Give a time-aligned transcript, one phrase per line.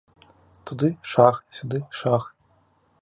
[0.71, 2.23] Туды шах, сюды шах.